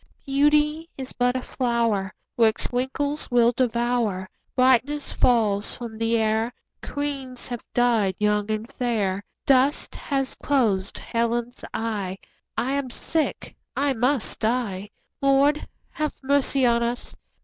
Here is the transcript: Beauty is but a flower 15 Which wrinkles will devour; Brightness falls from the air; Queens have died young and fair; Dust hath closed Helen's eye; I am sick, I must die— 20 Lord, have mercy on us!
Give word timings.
Beauty 0.25 0.89
is 0.97 1.13
but 1.13 1.35
a 1.35 1.43
flower 1.43 2.11
15 2.35 2.35
Which 2.37 2.67
wrinkles 2.73 3.29
will 3.29 3.51
devour; 3.51 4.27
Brightness 4.55 5.11
falls 5.13 5.75
from 5.75 5.99
the 5.99 6.17
air; 6.17 6.51
Queens 6.81 7.47
have 7.49 7.63
died 7.75 8.15
young 8.17 8.49
and 8.49 8.67
fair; 8.67 9.23
Dust 9.45 9.93
hath 9.93 10.39
closed 10.39 10.97
Helen's 10.97 11.63
eye; 11.71 12.17
I 12.57 12.71
am 12.71 12.89
sick, 12.89 13.55
I 13.77 13.93
must 13.93 14.39
die— 14.39 14.89
20 15.19 15.21
Lord, 15.33 15.67
have 15.91 16.15
mercy 16.23 16.65
on 16.65 16.81
us! 16.81 17.15